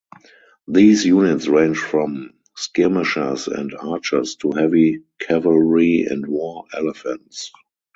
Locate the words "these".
0.67-1.05